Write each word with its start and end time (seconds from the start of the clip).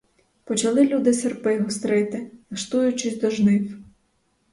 Почали 0.45 0.87
люди 0.87 1.13
серпи 1.13 1.59
гострити, 1.59 2.31
лаштуючись 2.51 3.19
до 3.19 3.29
жнив. 3.29 3.77